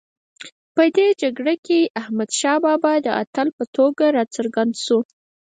په 0.75 0.83
دې 0.95 1.07
جګړه 1.21 1.53
کې 1.65 1.79
احمدشاه 2.01 2.59
بابا 2.65 2.93
د 3.05 3.07
اتل 3.21 3.47
په 3.57 3.63
توګه 3.75 4.05
راڅرګند 4.15 4.73
شو. 4.83 4.99